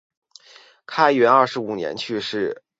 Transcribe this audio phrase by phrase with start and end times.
[0.87, 2.63] 开元二十五年去世。